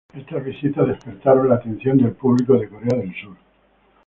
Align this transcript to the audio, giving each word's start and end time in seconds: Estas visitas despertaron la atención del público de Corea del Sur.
Estas 0.15 0.43
visitas 0.43 0.87
despertaron 0.87 1.47
la 1.49 1.57
atención 1.57 1.95
del 1.99 2.13
público 2.13 2.57
de 2.57 2.67
Corea 2.67 2.97
del 3.01 3.13
Sur. 3.21 3.35